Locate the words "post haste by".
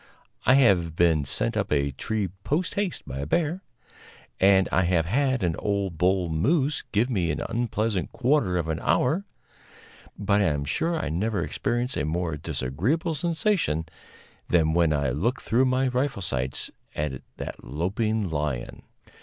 2.43-3.19